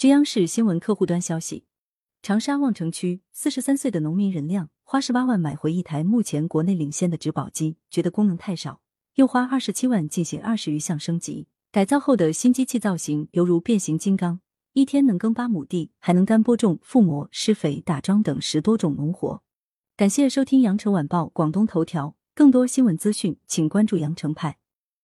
[0.00, 1.66] 据央视新闻客户端消息，
[2.22, 8.80] 长沙望城区四十三岁的农民任亮花十八万买回一台目前国内领先的植保机，觉得功能太少，
[9.16, 11.48] 又花二十七万进行二十余项升级。
[11.70, 14.40] 改造后的新机器造型犹如变形金刚，
[14.72, 19.42] 一天能耕八亩地，还能干播种、覆膜、施肥、打桩等十多种农活。
[19.98, 24.59] 感谢收听羊城晚报广东头条，更多新闻资讯，请关注羊城派。